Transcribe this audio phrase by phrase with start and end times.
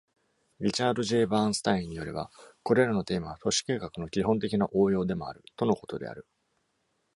[0.59, 2.31] リチャード・ J・バーンスタインによれば
[2.63, 6.25] 「これらのテーマは都市計画の基本的な応用でもある」とのことである。